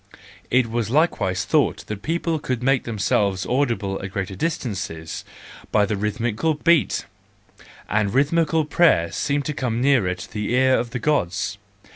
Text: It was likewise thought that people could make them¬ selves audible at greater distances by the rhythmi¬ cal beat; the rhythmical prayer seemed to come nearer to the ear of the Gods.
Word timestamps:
It 0.49 0.65
was 0.65 0.89
likewise 0.89 1.45
thought 1.45 1.85
that 1.85 2.01
people 2.01 2.39
could 2.39 2.63
make 2.63 2.85
them¬ 2.85 2.99
selves 2.99 3.45
audible 3.45 4.01
at 4.03 4.09
greater 4.09 4.35
distances 4.35 5.23
by 5.71 5.85
the 5.85 5.93
rhythmi¬ 5.93 6.35
cal 6.39 6.55
beat; 6.55 7.05
the 7.87 8.07
rhythmical 8.07 8.65
prayer 8.65 9.11
seemed 9.11 9.45
to 9.45 9.53
come 9.53 9.79
nearer 9.79 10.15
to 10.15 10.33
the 10.33 10.55
ear 10.55 10.73
of 10.73 10.89
the 10.89 10.97
Gods. 10.97 11.59